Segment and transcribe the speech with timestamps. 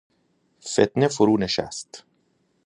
[0.61, 2.03] فتنه فرو نشست